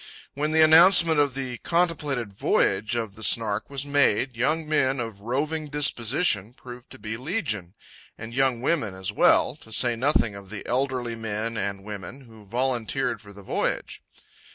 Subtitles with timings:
[0.33, 5.21] When the announcement of the contemplated voyage of the Snark was made, young men of
[5.21, 7.75] "roving disposition" proved to be legion,
[8.17, 13.21] and young women as well—to say nothing of the elderly men and women who volunteered
[13.21, 14.01] for the voyage.